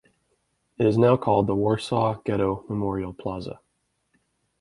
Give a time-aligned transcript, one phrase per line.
[0.79, 3.59] It is now called the Warsaw Ghetto Memorial Plaza.